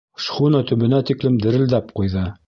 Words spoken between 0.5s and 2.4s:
төбөнә тиклем дерелдәп ҡуйҙы.